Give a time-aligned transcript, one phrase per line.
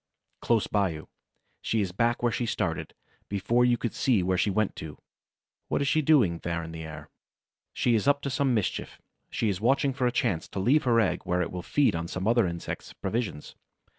[0.41, 1.07] Close by you.
[1.61, 2.95] She is back where she started,
[3.29, 4.97] before you could see where she went to.
[5.67, 7.11] What is she doing, there in the air?
[7.71, 10.99] She is up to some mischief; she is watching for a chance to leave her
[10.99, 13.53] egg where it will feed on some other insect's provisions.